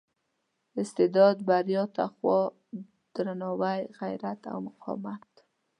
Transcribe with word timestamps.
استعداد 0.81 1.37
بریا 1.49 1.83
تقوا 1.97 2.39
درناوي 3.15 3.79
غیرت 3.99 4.41
او 4.51 4.57
مقاومت. 4.69 5.29